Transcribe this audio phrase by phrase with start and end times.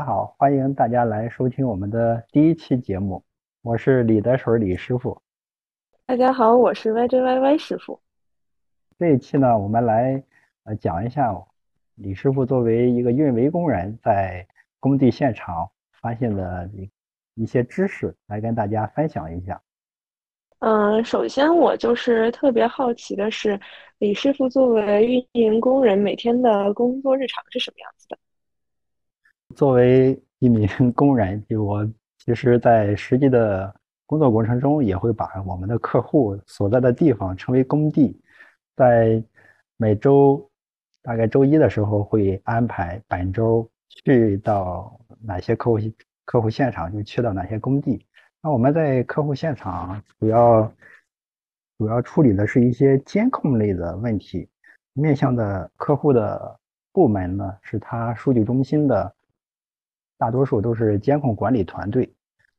[0.00, 3.22] 家好，欢迎大家来收听我们的第一期节目，
[3.60, 5.20] 我是李德水李师傅。
[6.06, 8.00] 大家好，我是 YJYY 师傅。
[8.98, 10.24] 这一期呢，我们来
[10.64, 11.36] 呃讲一下
[11.96, 14.46] 李师傅作为一个运维工人，在
[14.78, 15.68] 工地现场
[16.00, 16.90] 发现的一
[17.42, 19.60] 一些知识，来跟大家分享一下。
[20.60, 23.60] 嗯，首先我就是特别好奇的是，
[23.98, 28.16] 李师傅作为运营工人，每天的工作日常是什么样子的？
[29.56, 31.84] 作为一名工人，就我
[32.18, 33.74] 其实，在实际的
[34.06, 38.18] 工作过程中，也会把我们的客户所在的地方称为工地。
[38.76, 39.22] 在
[39.76, 40.48] 每周
[41.02, 45.78] 大概周一的时候，会安排本周去到哪些客户
[46.24, 48.06] 客户现场，就去到哪些工地。
[48.40, 50.72] 那我们在客户现场主要
[51.76, 54.48] 主要处理的是一些监控类的问题，
[54.92, 56.58] 面向的客户的
[56.92, 59.12] 部门呢，是他数据中心的。
[60.20, 62.06] 大多数都是监控管理团队，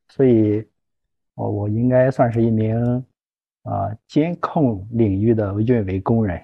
[0.08, 0.66] 所以，
[1.36, 2.76] 我我应该算是一名
[3.62, 6.42] 啊监控领域的运维工人。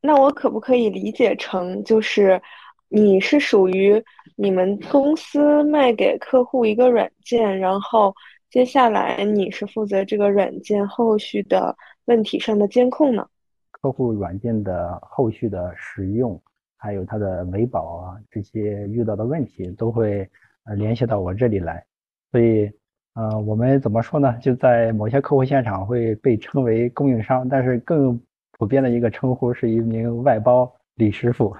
[0.00, 2.42] 那我可不可以理解成，就是
[2.88, 4.02] 你是属于
[4.34, 8.12] 你们公司卖给客户一个软件，然后
[8.50, 13.24] 接下来你是负责这个软件后续的问题上的监控呢？
[13.70, 16.42] 客户软件的后续的使用，
[16.76, 20.28] 还有它的维保啊，这些遇到的问题都会。
[20.66, 21.86] 呃，联系到我这里来，
[22.32, 22.70] 所以，
[23.14, 24.36] 呃，我们怎么说呢？
[24.42, 28.20] 就在某些客户现场会被称为供应商，但是更
[28.58, 31.56] 普遍的一个称呼是一名外包李师傅。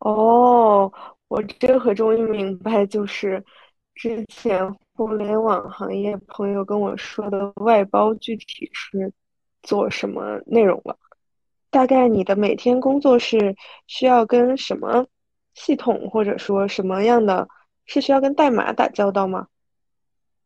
[0.00, 0.92] 哦，
[1.28, 3.44] 我这回终于明白，就是
[3.94, 9.12] 之前互联网行业朋友跟我说的外包具体是
[9.62, 10.98] 做什么内容了。
[11.70, 13.54] 大概你的每天工作是
[13.86, 15.06] 需要跟什么？
[15.54, 17.48] 系统或者说什么样的
[17.86, 19.46] 是需要跟代码打交道吗？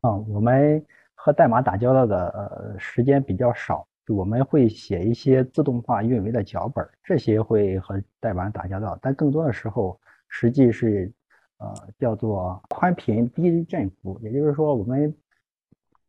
[0.02, 0.84] 啊，我们
[1.14, 11.10] 和代码打交道的呃时间比较少，我们会写一些自动化运维的脚本，这些会和代码打交道，但更多的时候实际是
[11.56, 15.12] 呃叫做宽频低振幅，也就是说我们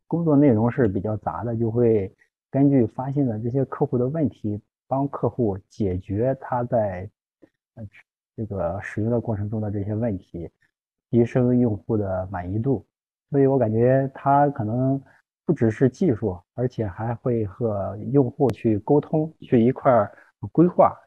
[0.08, 2.14] 工作内容是比较杂的，就会
[2.52, 7.10] 根据发现的这些客户的问题，帮客户解决他在
[7.76, 7.84] 呃。
[8.40, 10.50] 这个使用的过程中的这些问题，
[11.10, 12.86] 提升用户的满意度，
[13.30, 14.98] 所以我感觉它可能
[15.46, 20.10] 不只是技术，而且还会和用户去沟通，去一块儿
[20.54, 20.98] 规划，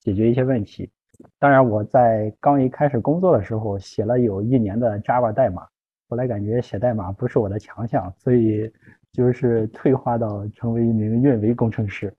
[0.00, 0.90] 解决一些问题。
[1.38, 5.68] 当然，我在刚一开始工作的时候写了有一年的 Java 代码，
[6.08, 8.72] 后来感觉写代码不是我的强项，所以
[9.12, 12.16] 就是退化到成为一名运维工程师，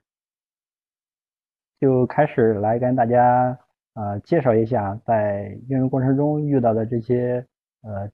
[1.80, 3.58] 就开始来跟大家。
[3.94, 7.46] 呃，介绍一下在运营过程中遇到的这些
[7.82, 8.10] 呃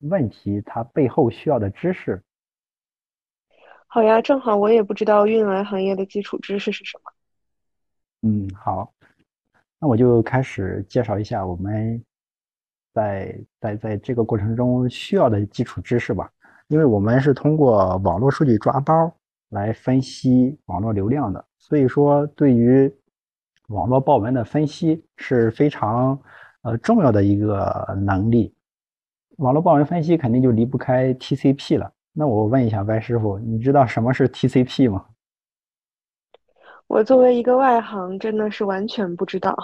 [0.00, 2.22] 问题，它背后需要的知识。
[3.86, 7.12] 好呀，正好我也不知道运维行业的基础知识是什么。
[8.28, 8.92] 嗯，好，
[9.78, 12.04] 那我就开始介绍一下我们
[12.92, 16.30] 在在在这个过程中需要的基础知识吧。
[16.68, 19.16] 因为我们是通过网络数据抓包
[19.50, 22.92] 来分析网络流量的，所以说对于
[23.68, 26.20] 网络报文的分析是非常
[26.62, 28.54] 呃重要的一个能力。
[29.38, 31.92] 网络报文分析肯定就离不开 TCP 了。
[32.12, 35.06] 那我问一下歪师傅，你知道什么是 TCP 吗？
[36.86, 39.56] 我作为一个外行，真的是完全不知道。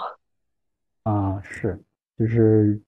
[1.03, 1.81] 啊，是，
[2.17, 2.81] 就是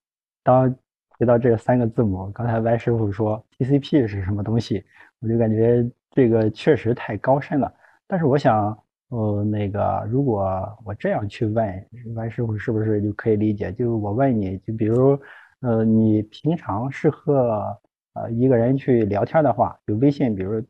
[0.43, 0.69] 当
[1.17, 4.85] 提到这三个字母，刚才歪师傅说 TCP 是什么东西，
[5.19, 7.73] 我就感觉这个确实太高深了。
[8.05, 8.77] 但是我想。
[9.15, 10.43] 呃，那个，如果
[10.83, 13.71] 我这样去问万师傅，是不是就可以理解？
[13.71, 15.17] 就我问你，就比如，
[15.61, 17.79] 呃，你平常是和
[18.11, 20.61] 呃一个人去聊天的话，就微信，比如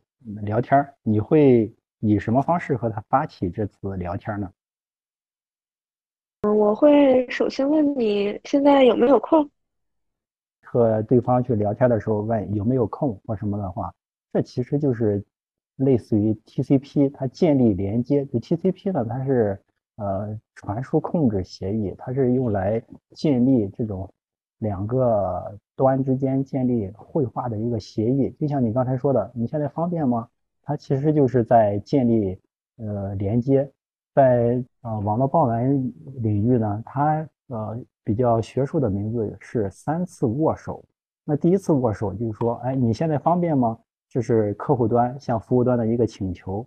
[0.44, 4.48] 聊天，你会以什么方式和他发起这次聊天呢？
[6.42, 9.50] 嗯，我会首先问你现在有没有空，
[10.62, 13.92] 和对方去聊天的时候问有没有空或什么的话，
[14.32, 15.24] 这其实就是。
[15.76, 18.24] 类似于 TCP，它建立连接。
[18.26, 19.60] 就 TCP 呢，它是
[19.96, 24.08] 呃传输控制协议，它是用来建立这种
[24.58, 28.30] 两个端之间建立绘画的一个协议。
[28.38, 30.28] 就像你刚才说的，你现在方便吗？
[30.62, 32.38] 它其实就是在建立
[32.78, 33.70] 呃连接。
[34.14, 35.92] 在呃网络报文
[36.22, 40.82] 领域呢，它呃比较学术的名字是三次握手。
[41.22, 43.78] 那第一次握手就是说，哎，你现在方便吗？
[44.16, 46.66] 这是客户端向服务端的一个请求，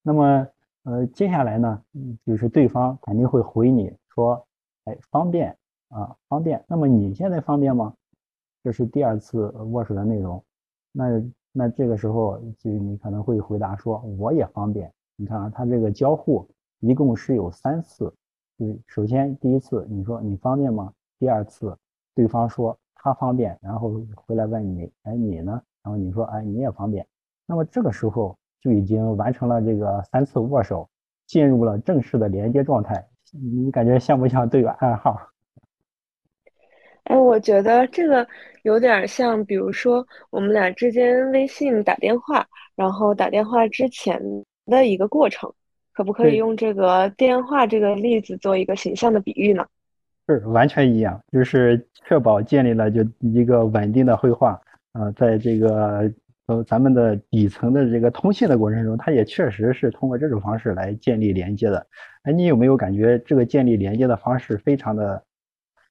[0.00, 0.46] 那么，
[0.84, 1.82] 呃，接下来呢，
[2.24, 4.46] 就是对方肯定会回你说，
[4.84, 5.58] 哎，方便，
[5.88, 6.64] 啊，方便。
[6.68, 7.92] 那么你现在方便吗？
[8.62, 10.40] 这是第二次握手的内容。
[10.92, 11.04] 那
[11.50, 14.88] 那这个时候就你可能会回答说我也方便。
[15.16, 16.48] 你看啊，他这个交互
[16.78, 18.14] 一共是有三次。
[18.56, 20.92] 就是首先第一次你说你方便吗？
[21.18, 21.76] 第二次
[22.14, 25.60] 对方说他方便，然后回来问你，哎你呢？
[25.84, 27.06] 然后你说哎你也方便。
[27.46, 30.88] 那么这个时候就已经完成了这个三次握手，
[31.26, 33.06] 进入了正式的连接状态。
[33.30, 35.20] 你感觉像不像对个暗号？
[37.04, 38.26] 哎，我觉得这个
[38.62, 44.18] 有点像，比如说我们俩之间微信打电话，然后打电话之前
[44.64, 45.52] 的一个过程，
[45.92, 49.66] 可不可以用这个电话这个例子做一个形象的比喻呢？
[50.26, 54.58] 是完全一样，就是确保建立了就一个稳定的绘画
[54.94, 56.10] 啊，在这个
[56.46, 61.84] 呃咱们的底层的这个通信的过程中，它也确实是通过这种方式来建立连接的。
[62.22, 65.22] 哎，你有没有感觉这个建立连接的方式非常的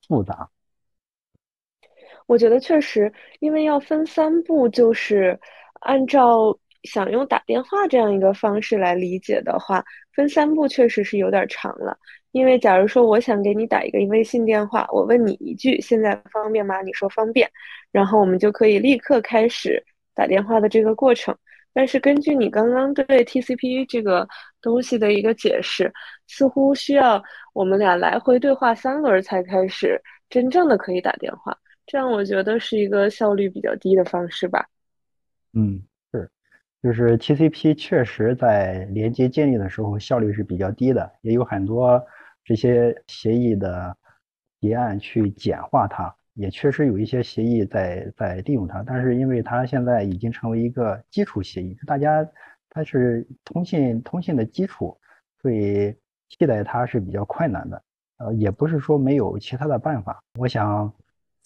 [0.08, 0.50] 复杂？
[2.28, 3.12] 我觉得确实，
[3.42, 5.38] 因为要分三步，就是
[5.82, 9.84] 按照想用打电话这样一个方式来理解的话，
[10.14, 12.00] 分三步确实是有点长了。
[12.34, 17.50] 因为假如说我想给你打一个微信电话，我问你一句“现在方便吗？”你说方便，
[17.92, 19.82] 然后我们就可以立刻开始
[20.16, 21.38] 打电话的这个过程。
[21.76, 24.28] 但是根据你刚刚对 TCP 这个
[24.62, 25.94] 东西的一个解释，
[26.28, 31.56] 似乎需要我们俩来回对话三轮才开始真正的可以打电话。
[31.86, 34.66] 这样我觉得是一个效率比较低的方式吧。
[35.54, 35.82] 嗯，
[36.12, 36.30] 是，
[36.82, 42.04] 就是 TCP 确实在连接建立的时候效率是比较低的，也有很多
[42.44, 43.96] 这些协议的
[44.60, 52.28] 提案去简化它，也确实有一些协议在在利用它，但是因为它现在已经成为一个基础协议，大家
[52.70, 54.98] 它是通信通信的基础，
[55.42, 55.96] 所以
[56.30, 57.84] 替代它是比较困难的。
[58.18, 60.94] 呃，也不是说没有其他的办法，我想。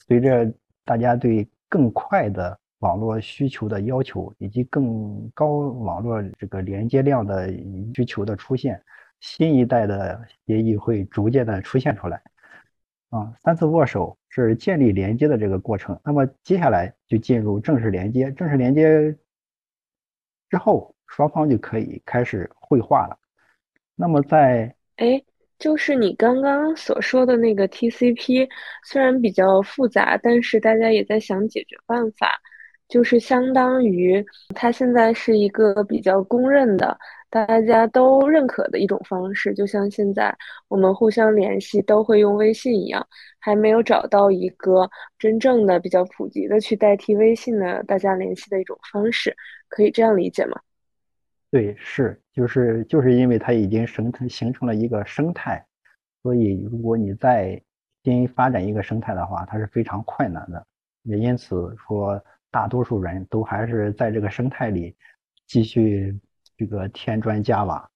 [0.07, 0.50] 随着
[0.85, 7.51] 大家对更快的网络需求的要求，以及更高网络这个连接量的
[7.93, 8.81] 需求的出现，
[9.19, 12.21] 新一代的协议会逐渐的出现出来。
[13.09, 18.31] 啊，三次握手是建立连接的这个过程，那么接下来就进入正式连接。
[18.31, 19.15] 正式连接
[20.49, 23.17] 之后，双方就可以开始绘画了。
[23.95, 25.23] 那么在哎。
[25.59, 28.47] 就是你刚刚所说的那个 TCP，
[28.83, 32.29] 虽然比较复杂，但是大家也在想解决办法。
[32.87, 34.23] 就是相当于
[34.53, 36.95] 它现在是一个比较公认的、
[37.29, 40.35] 大家都认可的一种方式，就像现在
[40.68, 43.06] 我们互相联系都会用微信一样，
[43.39, 44.89] 还没有找到一个
[45.19, 49.35] 真正的比较普及的去代替微信的大家联系的一种方式，
[49.68, 50.59] 可以这样理解吗？
[51.51, 55.65] 对，是，就是就是因为它已经形成形成了一个生态，
[56.24, 57.62] 所以如果你再
[58.03, 60.65] 新发展一个生态的话，它是非常困难的。
[61.03, 62.21] 也因此说，
[62.51, 64.95] 大多数人都还是在这个生态里
[65.45, 66.18] 继续
[66.57, 67.89] 这个添砖加瓦。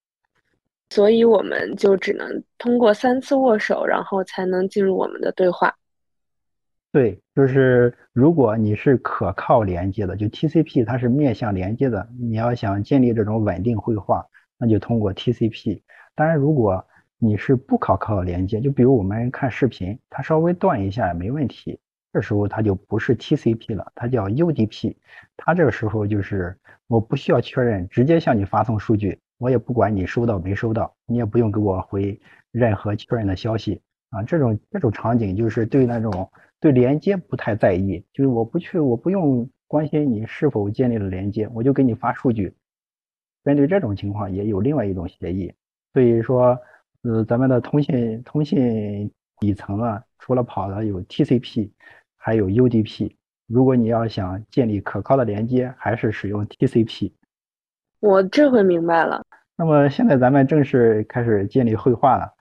[0.90, 5.74] 所以我们就只能通过三次握手，然后才能进入我们的对话。
[6.92, 14.26] 对，就是如果你是可靠连接的，就 TCP 它是面向连接的，你要想建立这种稳定绘画，
[14.58, 15.82] 那就通过 TCP。
[16.14, 16.86] 当然，如果
[17.18, 21.80] 你是不可靠连接，就比如我们看视频，它稍微断一下也没问题，
[22.14, 24.96] 这时候它就不是 TCP 了，它叫 UDP。
[25.38, 32.20] 它这个时候就是我不需要确认，直接向你发送数据，我也不管你收到没收到，你也不用给我回
[32.52, 34.24] 任何确认的消息啊。
[34.24, 36.32] 这种这种场景就是对那种。
[36.60, 42.54] 对连接不太在意，就是我不去，我不用关心你是否建立了连接，我就给你发数据。
[43.44, 45.52] 针对这种情况，也有另外一种协议。
[45.92, 46.56] 所以说，
[47.02, 51.72] 呃，咱们的通信通信底层啊，除了跑的有 TCP，
[52.24, 53.16] 还有 UDP。
[53.48, 57.12] 如果你要想建立可靠的连接，还是使用 TCP。
[58.00, 59.26] 我这回明白了。
[59.56, 62.32] 那么现在咱们正式开始建立绘画了。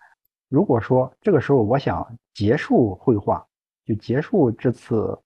[0.48, 3.44] 如果说这个时候我想结束绘画，
[3.86, 5.18] 就结束这次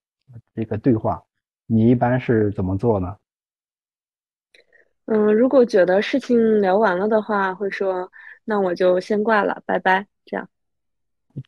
[0.54, 1.22] 这个对话，
[1.66, 3.16] 你一般是怎么做呢？
[5.06, 8.10] 嗯，如果觉得事情聊完了的话，会说
[8.44, 10.06] 那我就先挂了，拜拜。
[10.24, 10.48] 这样，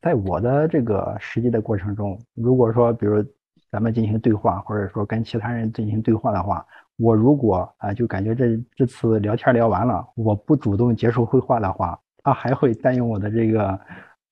[0.03, 3.25] 在我的这个实际的过程中，如果说比如
[3.71, 6.67] 咱们进行对话，或者说跟其他人进行对话的话，
[6.97, 13.79] 我如果啊就感觉这这次聊天聊完了，我不主动结束绘画的话，他还会占用我的这个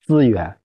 [0.03, 0.57] 资源。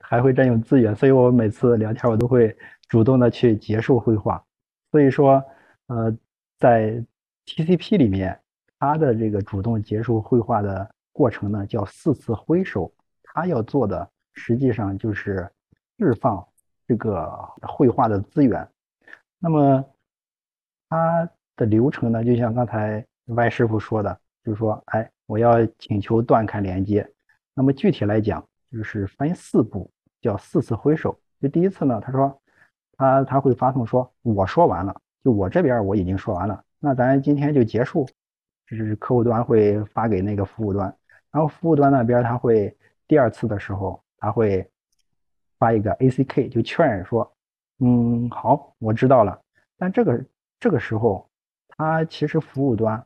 [0.00, 2.56] 还会占用资源，所以我每次聊天我都会
[2.88, 4.42] 主动的去结束绘画。
[4.90, 5.44] 所以说，
[5.88, 6.16] 呃，
[6.58, 7.04] 在
[7.44, 8.40] TCP 里面，
[8.78, 12.90] 它的这个主动结束绘画的过程呢，叫四次挥手。
[13.38, 15.48] 他要做的实际上就是
[15.96, 16.44] 释放
[16.88, 17.30] 这个
[17.62, 18.68] 绘画的资源。
[19.38, 19.84] 那么
[20.88, 27.08] 它的流程呢，就像刚才 Y 师傅说的，就是说，哎，我要请求断开连接。
[27.54, 29.88] 那么具体来讲，就是分四步，
[30.20, 31.16] 叫四次挥手。
[31.40, 32.42] 就第一次呢，他说，
[32.96, 38.04] 他他会发送说，我说完了，就我这边我已经说完了，那咱今天就结束。
[38.66, 40.92] 就是客户端会发给那个服务端，
[41.30, 42.76] 然后服务端那边他会
[43.08, 44.64] 第二次的时候，他会
[45.58, 47.34] 发一个 ACK，就确认说，
[47.80, 49.40] 嗯，好，我知道了。
[49.76, 50.24] 但这个
[50.60, 51.28] 这个时候，
[51.70, 53.04] 他其实服务端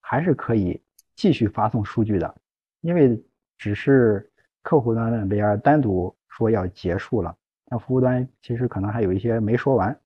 [0.00, 0.82] 还是可以
[1.14, 2.34] 继续发送数据的，
[2.80, 3.22] 因为
[3.56, 4.28] 只是
[4.62, 7.36] 客户端那边单独说要结束了，
[7.66, 9.96] 那服务端其实可能还有一些没说完。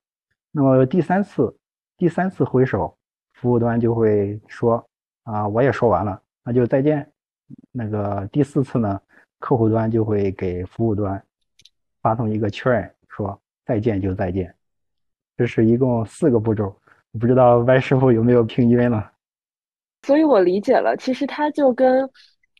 [0.51, 1.57] 那么第三次，
[1.97, 2.95] 第三次回首，
[3.33, 4.85] 服务端就会说。
[5.23, 7.07] 啊，我也说完了，那就再见。
[7.71, 8.99] 那个第四次呢，
[9.39, 11.21] 客户端就会给服务端
[12.01, 14.53] 发送一个确认，说再见就再见。
[15.37, 16.75] 这是一共四个步骤，
[17.19, 19.11] 不知道歪师傅有没有平均了？
[20.03, 22.09] 所以我理解了，其实它就跟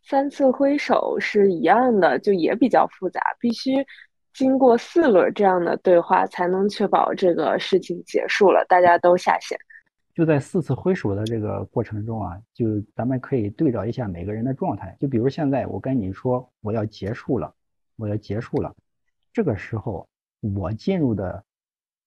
[0.04, 3.72] 三次挥手是一样的，就也比较复杂，必须
[4.32, 9.58] 经过四轮这样的对话，才能确保这个事情结束了，大家都下线。
[10.20, 14.94] 就在四次挥手的这个过程中啊，就咱们可以对照一下每个人的状态。
[15.00, 17.50] 就比如现在我跟你说我要结束了，
[17.96, 18.70] 我要结束了，
[19.32, 20.06] 这个时候
[20.42, 21.42] 我进入的，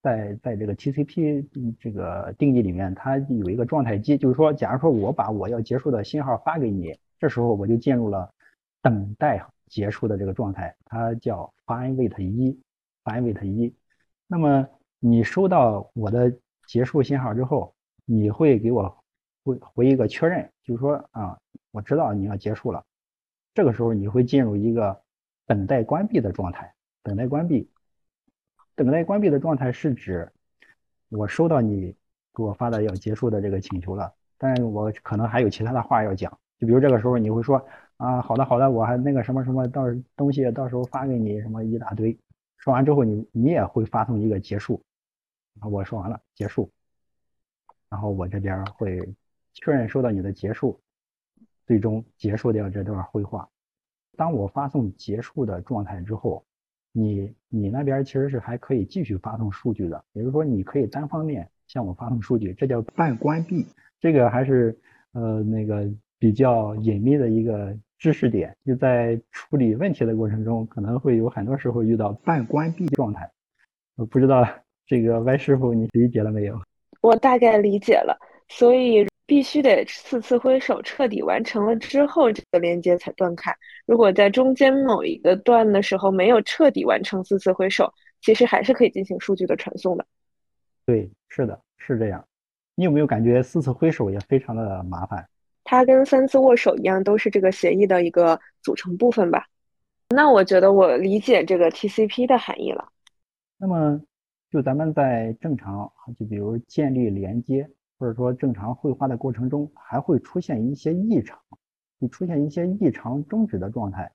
[0.03, 8.31] 在在这个 TCP 这个定义里面，它有一个状态机，就是说，假如说我把我要结束的信号发给你，这时候我就进入了
[8.83, 12.55] 等待结束的这个状态，它叫 fine wait 一
[13.03, 13.73] ，fine wait 一。
[14.27, 16.31] 那么你收到我的
[16.67, 17.73] 结束信号之后，
[18.05, 18.97] 你会给我
[19.43, 21.37] 回回一个确认，就是说啊，
[21.71, 22.83] 我知道你要结束了。
[23.53, 25.01] 这个时候你会进入一个
[25.45, 26.73] 等待关闭的状态。
[27.05, 27.69] 等待关闭，
[28.75, 30.31] 等待关闭的状态是指
[31.09, 31.93] 我收到你
[32.33, 36.31] 给我发的要结束的这个请求了，但是我可能还有其他的话要讲。
[36.57, 37.61] 就比如这个时候你会说
[37.97, 39.83] 啊，好的好的，我还那个什么什么到
[40.15, 42.17] 东西到时候发给你什么一大堆。
[42.55, 44.81] 说完之后你你也会发送一个结束，
[45.61, 46.71] 我说完了结束。
[47.93, 49.07] 然后我这边会
[49.53, 50.79] 确认收到你的结束，
[51.67, 53.47] 最终结束掉这段绘画。
[54.17, 56.43] 当我发送结束的状态之后，
[56.91, 63.63] 你你那边其实是还可以继续发送数据的，也就是说你可以单方面向我发送数据，这叫半关闭。
[63.99, 64.75] 这个还是
[65.11, 73.31] 呃那个比较隐秘的一个知识点，就在处理问题的过程中，可能会有很多时候遇到半关闭状态。
[73.97, 74.43] 我不知道
[74.87, 76.59] 这个歪师傅你理解了没有？
[77.03, 78.17] 我大概理解了，
[78.47, 83.53] 所以必须得四次挥手彻底完成了之后，这个连接才断开。
[83.85, 90.05] 如果在中间某一个段的时候没有彻底完成四次挥手，其实还是可以进行数据的传送的。
[90.85, 92.25] 对，是的，是这样。
[92.75, 95.27] 你有没有感觉四次挥手也非常的麻烦？
[95.65, 99.45] 它跟三次握手一样，都是这个协议的一个组成部分吧？
[100.15, 102.87] 那我觉得我理解这个 TCP 的含义了。
[103.57, 103.99] 那么。
[104.53, 107.67] 就咱们在正常，就比如建立连接，
[107.97, 111.41] 或者说正常绘画的过程中，还会出现一些异常，
[111.99, 114.11] 会出现一些异常终止的状态。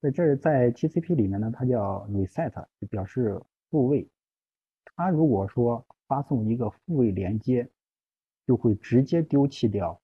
[0.00, 2.50] 在这在 TCP 里面呢，它叫 reset，
[2.80, 3.38] 就表示
[3.68, 4.08] 复位。
[4.96, 7.68] 它如果说发送一个复位连接，
[8.46, 10.00] 就会直接丢弃掉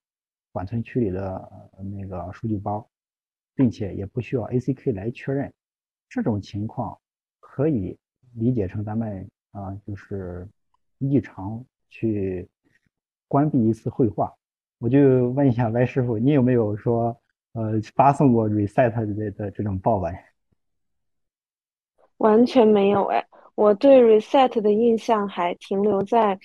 [0.53, 2.87] 缓存区里的那个数据包，
[3.55, 5.51] 并且也不需要 ACK 来确认。
[6.07, 6.95] 这种情况
[7.39, 7.97] 可以
[8.35, 9.27] 理解成咱们。
[9.57, 10.47] 啊，就是
[10.99, 12.47] 异常去
[13.27, 14.31] 关闭一次绘画，
[14.77, 17.19] 我就问一下 Y 师傅，你有没有说
[17.53, 20.15] 呃发送过 reset 的的这种报文？
[22.17, 26.39] 完全没有哎，我对 reset 的印象还停留在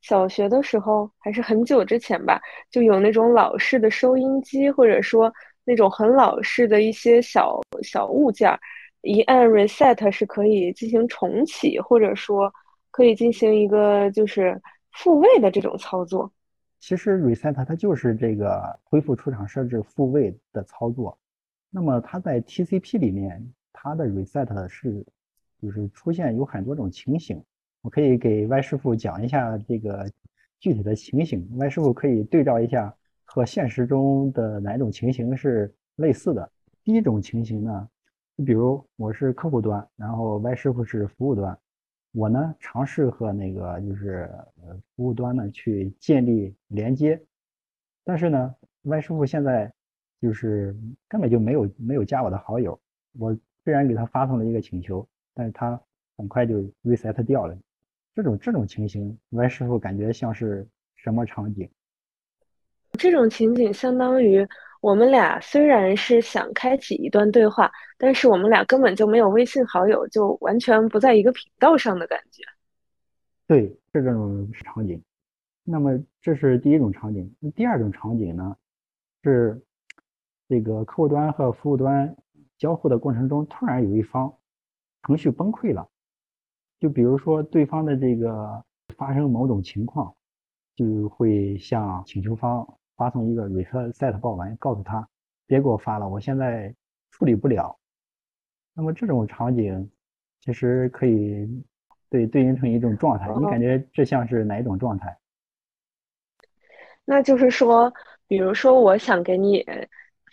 [0.00, 5.32] 小学的时候，还是很久之前吧，就有那种老式的收音机，或者说
[5.62, 8.58] 那种很老式的一些小小物件儿。
[9.06, 12.52] 一按 reset 是可以进行重启，或者说
[12.90, 14.60] 可以进行一个就是
[14.90, 16.30] 复位的这种操作。
[16.80, 21.16] 其实 reset 它就是这个恢复出厂设置复位的操作。
[21.70, 25.06] 那么它在 TCP 里面，它的 reset 是
[25.62, 27.42] 就是出现有很多种情形。
[27.82, 30.10] 我可以给 Y 师傅讲一下这个
[30.58, 32.92] 具体的情形，Y 师傅可以对照一下
[33.24, 36.50] 和现实中的哪种情形是类似的。
[36.82, 37.88] 第一种情形呢？
[38.38, 41.58] 你比如我是客户端，然后 Y 师傅是服务端，
[42.12, 44.30] 我呢尝试和那个就是
[44.62, 47.18] 呃服务端呢去建立连接，
[48.04, 49.72] 但是呢 Y 师傅现在
[50.20, 50.76] 就是
[51.08, 52.78] 根本就没有没有加我的好友，
[53.18, 55.80] 我虽然给他发送了一个请求，但是他
[56.18, 57.56] 很快就 reset 掉了。
[58.14, 61.70] 这种这种情形，Y 师傅感觉像是什么场景？
[62.98, 64.46] 这种情景相当于
[64.80, 72.42] 我们俩虽然是想开启一段对话，但是我们俩根本就没有微信好友，就完全不在一个频道上的感觉。
[73.46, 75.02] 对，是这种场景。
[75.64, 77.34] 那么这是第一种场景。
[77.40, 78.56] 那第二种场景呢，
[79.22, 79.62] 是
[80.48, 82.16] 这个客户端和服务端
[82.58, 84.32] 交互的过程中，突然有一方
[85.02, 85.88] 程序崩溃了。
[86.78, 88.62] 就比如说对方的这个
[88.96, 90.14] 发生某种情况，
[90.76, 95.08] 就会向请求方发送一个 reset 报文，告诉他
[95.46, 96.74] 别给我发了，我现在
[97.10, 97.78] 处理不了。
[98.74, 99.90] 那么这种场景
[100.40, 101.48] 其实可以
[102.10, 103.28] 对对应成一种状态。
[103.38, 105.16] 你感觉这像是哪一种状态？
[107.04, 107.92] 那就是说，
[108.26, 109.64] 比如说我想给你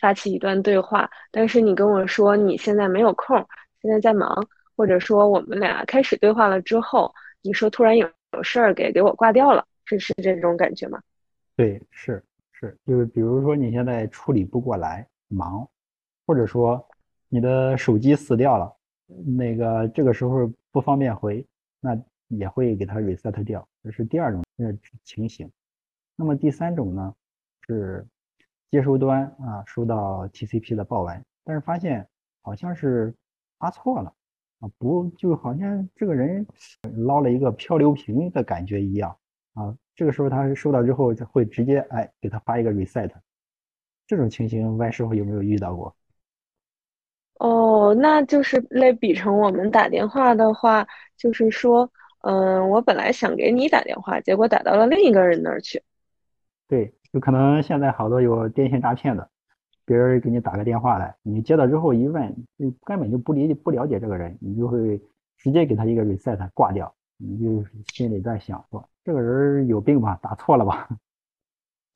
[0.01, 3.37] 发起一段对话，但是你跟我说你现在没有空，
[3.81, 4.47] 现在在忙。
[4.75, 10.99] 或者说我们俩开始对话了之后，你说突然有有事儿给给我挂掉了，是是这种感觉吗？
[11.55, 12.23] 对，是
[12.63, 15.67] 是，就是比如说你现在处理不过来，忙，
[16.25, 16.81] 或者说
[17.27, 18.73] 你的手机死掉了，
[19.37, 21.45] 那个这个时候不方便回，
[21.81, 24.41] 那也会给它 reset 掉，这是第二种
[25.03, 25.51] 情形。
[26.15, 27.13] 那么第三种呢，
[27.67, 28.07] 是
[28.71, 32.07] 接收端啊收到 TCP 的报文，但是发现
[32.43, 33.13] 好像是
[33.59, 34.13] 发错了
[34.59, 34.71] 啊。
[34.77, 36.47] 不，就好像这个人
[36.95, 39.13] 捞了一个漂流瓶的感觉一样
[39.53, 39.75] 啊。
[39.95, 43.11] 这个时候他收到之后，会直接哎给他发一个 reset。
[44.07, 45.95] 这种情形，Y 师傅有没有遇到过？
[47.39, 51.91] 哦，那就是类比成我们打电话的话，就是说，
[52.21, 55.81] 嗯，我本来想给你打电话，结果打到了另一个人那儿去。
[56.67, 59.29] 对，就可能现在好多有电信诈骗的。
[59.85, 65.01] 别人给你打个电话来，你接到之后一问，你根本就不理解、不了解这个人，你就会
[65.37, 70.89] 直接给他一个 reset 挂掉，你就心里在想说，这个人有病吧，打错了吧？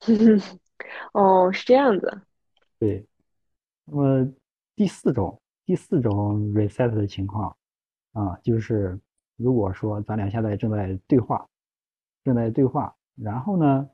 [1.14, 2.22] 哦，是这样子。
[2.80, 3.06] 对，
[3.86, 4.34] 那么
[4.76, 7.56] 第四种，第四种 reset 的情况
[8.14, 9.00] 啊，就是
[9.36, 11.48] 如果说咱俩现在正在对话，
[12.24, 13.90] 正在对话，然后呢？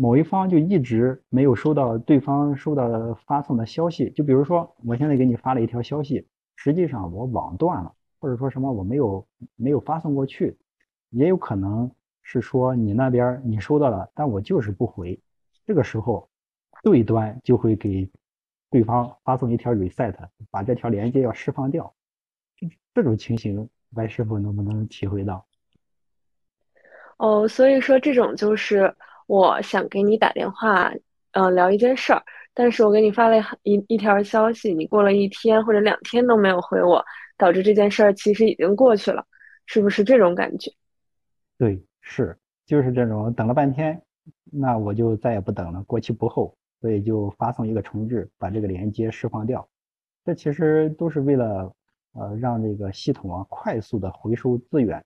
[0.00, 9.26] 某一方就一直没有收到对方收到发送的消息，就比如说我现在给你发了一条消息，实际上我网断了，或者说什么我没有
[9.56, 10.56] 没有发送过去，
[11.10, 11.90] 也有可能
[12.22, 15.18] 是说你那边你收到了，但我就是不回，
[15.66, 16.28] 这个时候
[16.82, 18.10] 对端就会给
[18.70, 20.14] 对方发送一条 reset，
[20.50, 21.94] 把这条连接要释放掉，
[22.94, 25.46] 这种情形白师傅能不能体会到？
[27.16, 28.94] 哦，所以说这种就是。
[29.28, 30.90] 我想给你打电话，
[31.32, 32.22] 嗯，聊一件事儿，
[32.54, 37.04] 但是我给你发了一一条消息，你过了一天或者两天都没有回我，
[37.38, 39.24] 导致这件事儿其实已经过去了，
[39.64, 40.70] 是不是这种感觉？
[41.56, 44.02] 对，是，就是这种，等了半天，
[44.44, 49.66] 那我就再也不等了，过期不候，所以就发送一个重置，把这个连接释放掉。
[50.24, 51.72] 这其实都是为了，
[52.12, 55.02] 呃，让这个系统啊快速的回收资源。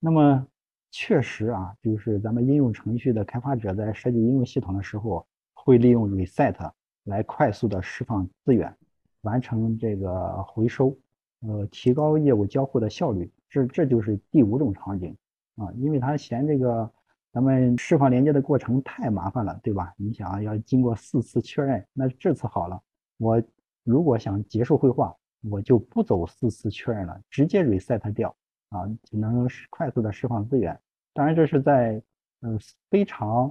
[0.00, 0.46] 那么。
[0.90, 6.56] 确实啊，就是咱们应用程序的开发者在设计应用系统的时候，会利用 reset
[7.04, 8.74] 来快速的释放资源，
[9.20, 10.96] 完成这个回收，
[11.40, 13.30] 呃，提高业务交互的效率。
[13.48, 15.16] 这这就是第五种场景
[15.56, 16.90] 啊，因为他嫌这个
[17.32, 19.92] 咱们释放连接的过程太麻烦了，对吧？
[19.96, 22.80] 你想要经过四次确认，那这次好了，
[23.18, 23.42] 我
[23.84, 25.14] 如果想结束会话，
[25.50, 28.34] 我就不走四次确认了，直接 reset 掉。
[28.70, 30.78] 啊，就能快速的释放资源。
[31.14, 32.02] 当然，这是在
[32.42, 33.50] 嗯非常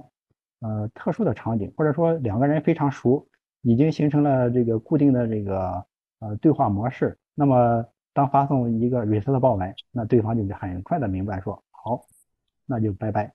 [0.60, 3.26] 呃特殊的场景，或者说两个人非常熟，
[3.62, 5.84] 已经形成了这个固定的这个
[6.20, 7.18] 呃对话模式。
[7.38, 12.04] 那么，当发送一个 reset 报文，那对方就很快的明白说好，
[12.66, 13.32] 那就拜拜。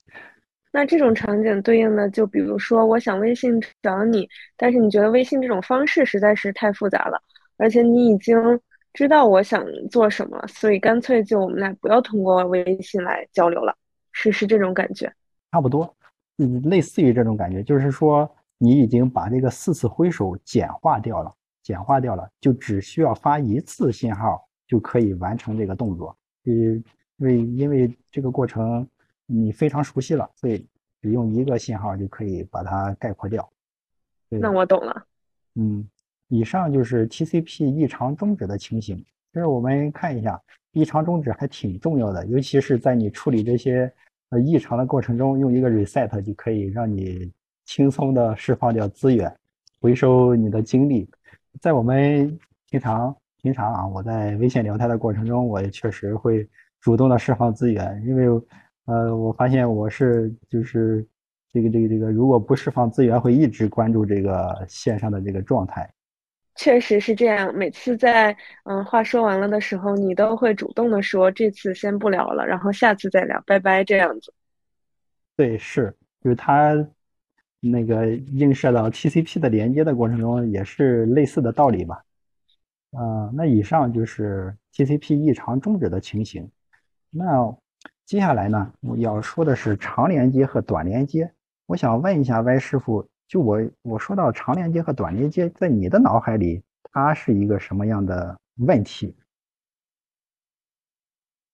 [0.73, 7.21] 那这种场景对应的，就比如说，我想微信找你，但是你觉得微信这种方式实在是太复杂了，
[7.57, 8.59] 而且你已经。
[8.93, 13.75] 知道我想做什么，所以干脆就我们俩不要通过微信来交流了，
[14.11, 15.11] 是是这种感觉，
[15.51, 15.95] 差不多，
[16.37, 21.33] 嗯，类似于这种感觉，就是说你已经把这个四次挥手简化掉了，
[21.63, 26.83] 简化掉了，就只需要发一次信号就可以完成这个动作，嗯，
[27.17, 28.87] 因为因为这个过程
[29.25, 30.67] 你非常熟悉了，所以
[31.01, 33.49] 只用一个信号就可以把它概括掉。
[34.29, 35.05] 那我懂了，
[35.55, 35.87] 嗯。
[36.29, 38.97] 以上就是 TCP 异常终止的情形。
[39.31, 43.93] 就是我们看一下，异常终止还挺重要的，尤其是在你处理这些
[44.29, 47.31] 呃异常的过程中，用一个 reset 就可以让你
[47.65, 49.31] 轻松的释放掉资源，
[49.79, 51.07] 回收你的精力。
[51.61, 52.37] 在我们
[52.69, 56.47] 平常平常啊，我在微信聊天的过程中，我也确实会
[56.81, 58.25] 主动的释放资源，因为
[58.85, 61.05] 呃，我发现我是就是
[61.51, 65.89] 这个这个这个，如果不释放资源，会一直关注这个线上的这个状态。
[66.55, 68.35] 确实是这样，每次在
[68.65, 74.33] 嗯话说完了的时候，你都会主动的说这次先不聊了，然后下次再聊，拜拜这样子。
[75.35, 76.73] 对，是，就是它
[77.71, 82.03] 那个映射到 TCP 的连接的过程中，也是类似的道理吧。
[82.91, 86.49] 啊，那以上就是 TCP 异常终止的情形。
[87.09, 87.55] 那
[88.05, 91.31] 接下来呢，我要说的是长连接和短连接。
[91.65, 93.07] 我想问一下 Y 师傅。
[93.25, 99.15] 就我我说到长连接和短连接，在你的脑海里，它是一个什么样的问题？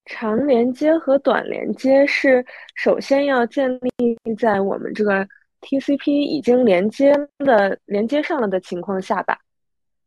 [0.04, 2.46] 长连接和短连接是
[2.76, 5.26] 首先要建立在我们这个
[5.62, 9.38] TCP 已经连接的连接上了的情况下吧？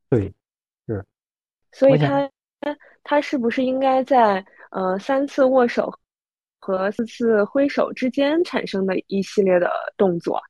[0.08, 0.32] 对，
[0.86, 1.04] 是。
[1.72, 2.30] 所以它
[3.02, 5.92] 它是不是应该在呃三次握手
[6.58, 10.40] 和四次挥手之间产生的一系列的动作？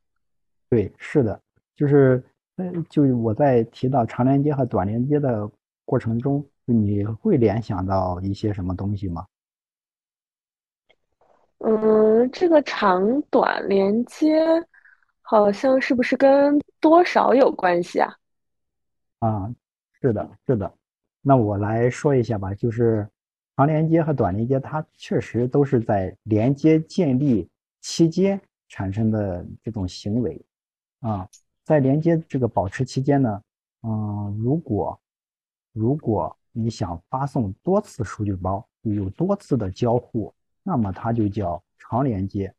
[0.68, 1.40] 对，是的，
[1.76, 2.22] 就是，
[2.56, 5.50] 嗯，就我在提到长连接和短连接的
[5.84, 9.26] 过程中，你会联想到一些什么东西吗？
[11.58, 14.44] 嗯，这个长短连接
[15.22, 18.14] 好像是不是跟多少有关系啊？
[19.20, 19.54] 啊，
[20.00, 20.72] 是的，是的。
[21.20, 23.08] 那我来说一下吧，就是
[23.56, 27.48] 长连接和短连接，它确实都是在连接建立
[27.80, 30.44] 期间产生的这种行为。
[31.00, 31.28] 啊，
[31.64, 33.42] 在连接这个保持期间呢，
[33.82, 35.00] 嗯，如果
[35.72, 42.52] 如果你想发送多次数据包，有多次的交互，那么它就叫长连接。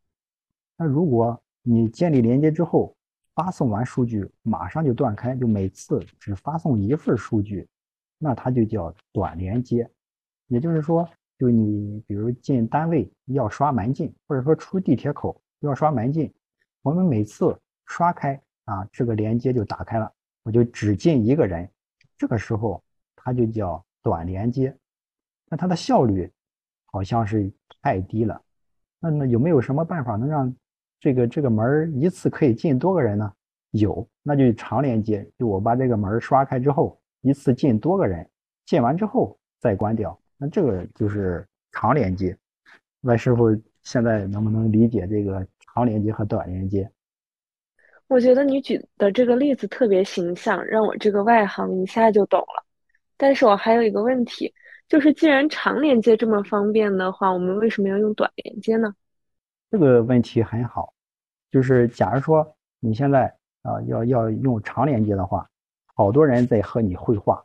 [0.78, 2.96] 那如果你建立连接之后，
[3.34, 7.68] 发送完数据马上就断开，就每次只发送一份数据，
[8.20, 9.90] 那它就叫短连接。
[10.48, 16.32] 也就是说，就你比如进单位要刷门禁，或者说出地铁口要刷门禁，
[16.84, 17.58] 我们每次。
[17.86, 20.10] 刷开啊，这个连接就打开了，
[20.44, 21.70] 我就只进一个人，
[22.18, 22.82] 这个时候
[23.14, 24.74] 它就叫短连接，
[25.50, 26.32] 那它的效率
[26.86, 28.42] 好像是太低了。
[29.00, 30.56] 那那有没有什么办法能让
[31.04, 33.30] 这个这个门一次可以进多个人呢？
[33.72, 38.26] 有，那就长连接，就我把这个门刷开之后，一次进多个人，
[38.66, 42.34] 进完之后再关掉，那这个就是长连接。
[43.02, 43.50] 外师傅
[43.82, 46.90] 现在能不能理解这个长连接和短连接？
[48.08, 52.64] 我觉得你举的这个例子特别形象，让我这个外行一下就懂了。
[53.18, 54.54] 但是我还有一个问题，
[54.88, 58.96] 就是既然长连接这么方便的话，我们为什么要用短连接呢？
[59.74, 60.94] 这个问题很好，
[61.50, 65.50] 就是假如说你现在啊要要用长连接的话，
[65.96, 67.44] 好多人在和你会话，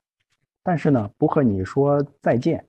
[0.63, 2.69] 但是呢不和你说再见，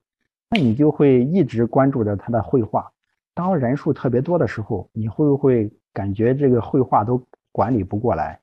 [0.50, 2.90] 那你就会一直关注着他的会话。
[3.34, 7.22] 当人数特别多的时候，你会不会感觉这个会话都？
[7.52, 8.40] 管理不过来，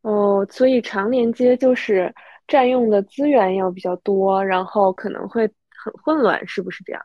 [0.00, 2.12] 哦，所以长连接就是
[2.48, 7.02] 占用的资源要比较多，然后可能会很混乱，是不是这样？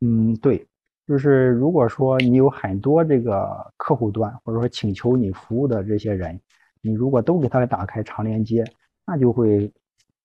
[0.00, 0.66] 嗯，对，
[1.06, 6.40] 就是如果说你有很多这个客户端或者说请求你服务的这些人，
[6.80, 8.64] 你如果都给他打开长连接，
[9.06, 9.72] 那就会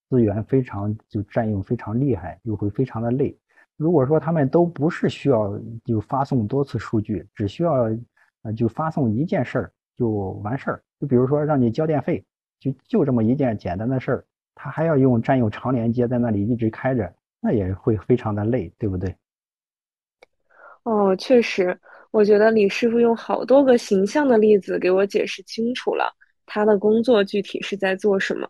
[0.10, 3.38] 资源非常就占用非常厉害，又会非常的累。
[3.76, 7.90] 如果说他们都不是需要就发送多次数据，只需要。
[8.56, 10.10] 就发送一件事儿就
[10.42, 12.24] 完事儿，就比如说让你交电费，
[12.62, 19.14] 就就这么一件简单的事儿，他还要用占用长连接在那里一直开着，那也会非常的累，对不对？
[20.88, 21.78] 哦，确实，
[22.12, 28.48] 我觉得李师傅用好多个形象的例子给我解释清楚了他的工作具体是在做什么，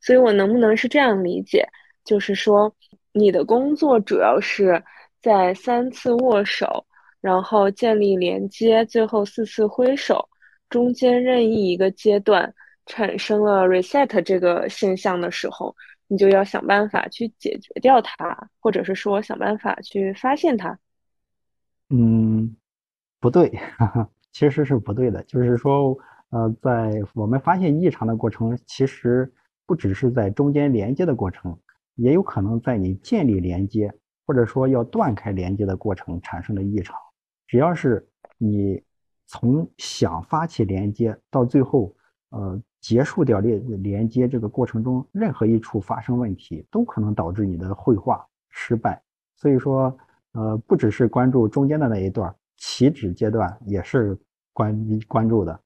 [0.00, 1.66] 所以我能不能是这样理解，
[2.04, 2.72] 就是说
[3.12, 4.80] 你的工作主要是
[5.20, 6.86] 在三次握手。
[7.20, 10.28] 然后建立连接，最后四次挥手，
[10.68, 12.52] 中间任意一个阶段
[12.86, 15.72] 产生了 reset 这个现象的时候，
[16.08, 20.76] 你就要想办法去解决掉它，或者是说想办法去发现它。
[21.94, 22.56] 嗯，
[23.20, 25.22] 不对，哈哈，其实是不对的。
[25.24, 25.94] 就是说，
[26.30, 29.30] 呃，在我们发现异常的过程，其实
[29.66, 31.54] 不只是在中间连接的过程，
[31.96, 33.92] 也有可能在你建立连接，
[34.26, 36.96] 或者说要断开连接的过程产生的异常。
[37.46, 38.82] 只要是你
[39.26, 41.94] 从想发起连接到最后，
[42.30, 49.02] 呃，结束掉连连接这个过程中，任何一处发生问题，都可能导致你的绘画失败。
[49.36, 49.94] 所以说，
[50.32, 54.18] 呃，不只是关注中间的那一段，起止阶段也是
[54.52, 55.60] 关关注的。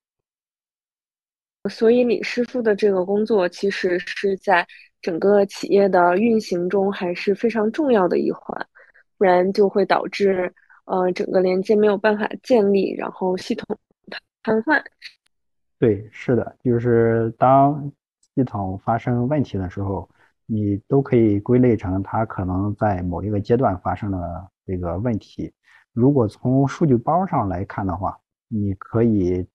[1.69, 4.67] 所以李师傅的这个工作其实是在
[5.03, 8.67] 整个企业的运行中还是非常重要的一环，
[9.19, 10.53] 不然就会导致
[10.85, 13.77] 呃整个连接没有办法建立，然后系统
[14.43, 14.83] 瘫痪。
[15.79, 17.93] 对，是的，就是当
[18.35, 20.09] 系统发生问题的时候，
[20.47, 25.53] 你都可以归类成它可能在某一个阶段发生了这个问题。
[25.93, 29.47] 如果从数据包上来看的话，你可以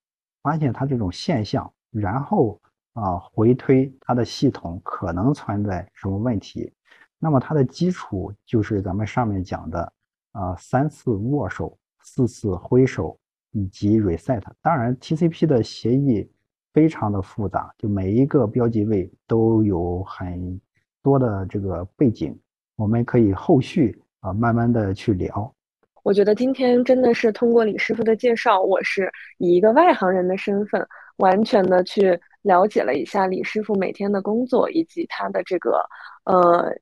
[0.42, 2.60] 发现它这种现象，然后
[2.94, 6.72] 啊回推它的系统可能存在什么问题。
[7.18, 9.92] 那么它的基础就是咱们上面讲的
[10.32, 13.18] 啊三次握手，四次挥手。
[13.54, 16.26] 以及 reset，当然 TCP 的协议
[16.72, 20.58] 非常的复杂，就每一个标记位都有很
[21.02, 22.34] 多的这个背景，
[22.76, 25.54] 我们可以后续啊慢慢的去聊。
[26.02, 29.08] 我觉得今天真的是通过李师傅的介绍，我是
[29.38, 30.84] 以一个外行人的身份，
[31.18, 35.84] 完全的去了解了一下李师傅每天的工作以及他的这个
[36.24, 36.74] 呃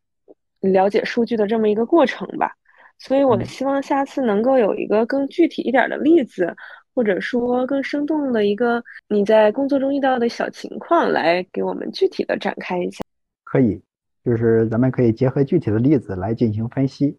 [0.61, 2.55] 了解数据的这么一个过程吧。
[2.99, 6.55] 所以，我希望下次能够有一个更具体一点的例子，
[6.95, 13.03] 或者说更生动的一个你在工作中遇到的小情况，来给我们具体的展开一下。
[13.43, 13.83] 可以，
[14.23, 17.19] 就是咱们可以结合具体的例子来进行分析。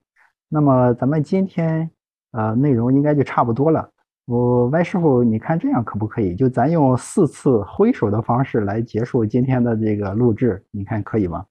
[0.53, 1.89] 那么，咱们今天
[2.31, 3.89] 呃内容应该就差不多了。
[4.25, 6.35] 我歪师傅，你看这样可不可以？
[6.35, 11.45] 就咱用四次挥手的方式来结束今天的这个录制，你看可以吗？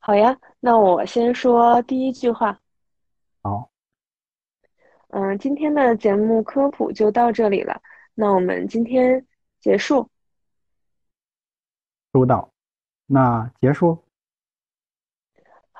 [0.00, 2.58] 好呀，那我先说第一句话。
[3.42, 3.70] 好，
[5.10, 7.80] 嗯，今天的节目科普就到这里了。
[8.12, 9.24] 那我们今天
[9.60, 10.08] 结束。
[12.12, 12.50] 收到，
[13.06, 14.02] 那结束。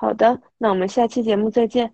[0.01, 1.93] 好的，那我们下期节目再见。